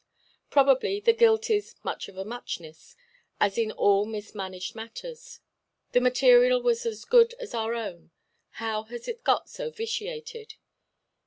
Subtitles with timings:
[0.49, 2.95] Probably, the guilt is "much of a muchness,"
[3.39, 5.41] as in all mismanaged matters.
[5.91, 8.09] The material was as good as our own;
[8.53, 10.55] how has it got so vitiated?